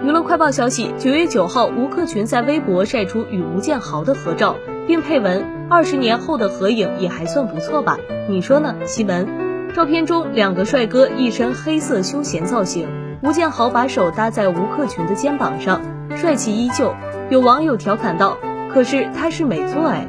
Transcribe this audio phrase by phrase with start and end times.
[0.00, 4.54] 娱乐快报消息：九月九号，吴克群在微博晒出与吴建豪的合照，
[4.86, 7.98] 并配文：“二十年后的合影也还算不错吧？
[8.28, 9.26] 你说呢，西门？”
[9.74, 12.86] 照片中，两个帅哥一身黑色休闲造型，
[13.24, 15.80] 吴建豪把手搭在吴克群的肩膀上，
[16.14, 16.94] 帅气依旧。
[17.28, 18.38] 有网友调侃道
[18.72, 20.08] ：“可是他是美作哎。”